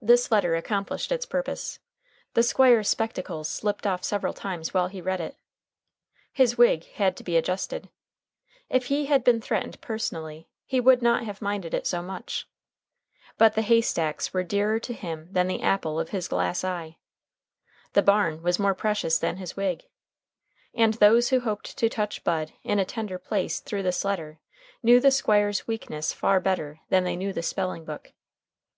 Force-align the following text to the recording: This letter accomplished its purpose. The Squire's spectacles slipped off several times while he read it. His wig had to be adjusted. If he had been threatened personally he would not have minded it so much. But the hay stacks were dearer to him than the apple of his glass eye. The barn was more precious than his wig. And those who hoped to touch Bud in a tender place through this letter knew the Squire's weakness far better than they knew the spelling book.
This 0.00 0.30
letter 0.30 0.54
accomplished 0.56 1.12
its 1.12 1.26
purpose. 1.26 1.78
The 2.32 2.42
Squire's 2.42 2.88
spectacles 2.88 3.46
slipped 3.46 3.86
off 3.86 4.02
several 4.02 4.32
times 4.32 4.72
while 4.72 4.88
he 4.88 5.02
read 5.02 5.20
it. 5.20 5.36
His 6.32 6.56
wig 6.56 6.84
had 6.92 7.14
to 7.18 7.24
be 7.24 7.36
adjusted. 7.36 7.90
If 8.70 8.86
he 8.86 9.04
had 9.04 9.22
been 9.22 9.42
threatened 9.42 9.82
personally 9.82 10.48
he 10.64 10.80
would 10.80 11.02
not 11.02 11.24
have 11.24 11.42
minded 11.42 11.74
it 11.74 11.86
so 11.86 12.00
much. 12.00 12.48
But 13.36 13.52
the 13.54 13.60
hay 13.60 13.82
stacks 13.82 14.32
were 14.32 14.44
dearer 14.44 14.80
to 14.80 14.94
him 14.94 15.28
than 15.30 15.46
the 15.46 15.60
apple 15.60 16.00
of 16.00 16.08
his 16.08 16.26
glass 16.26 16.64
eye. 16.64 16.96
The 17.92 18.00
barn 18.02 18.42
was 18.42 18.58
more 18.58 18.74
precious 18.74 19.18
than 19.18 19.36
his 19.36 19.58
wig. 19.58 19.82
And 20.74 20.94
those 20.94 21.28
who 21.28 21.40
hoped 21.40 21.76
to 21.76 21.90
touch 21.90 22.24
Bud 22.24 22.54
in 22.62 22.78
a 22.78 22.86
tender 22.86 23.18
place 23.18 23.60
through 23.60 23.82
this 23.82 24.06
letter 24.06 24.38
knew 24.82 25.00
the 25.00 25.10
Squire's 25.10 25.66
weakness 25.68 26.14
far 26.14 26.40
better 26.40 26.80
than 26.88 27.04
they 27.04 27.14
knew 27.14 27.34
the 27.34 27.42
spelling 27.42 27.84
book. 27.84 28.14